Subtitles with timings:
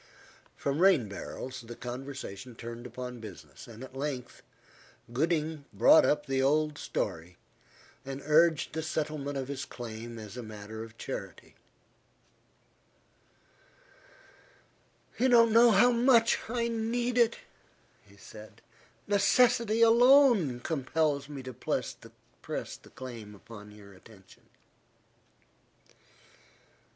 [0.55, 4.41] From rain barrels the conversation turned upon business, and at length
[5.13, 7.37] Gooding brought up the old story,
[8.03, 11.53] and urged the settlement of his claim as a matter of charity.
[15.19, 17.37] "You don't know how much I need it,"
[18.03, 18.63] he said.
[19.05, 24.45] "Necessity alone compels me to press the claim upon your attention."